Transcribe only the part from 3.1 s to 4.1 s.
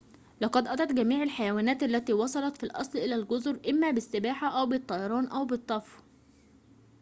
الجزر إما